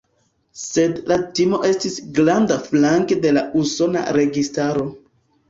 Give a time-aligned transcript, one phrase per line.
[0.59, 4.89] Sed la timo estis granda flanke de la usona registaro.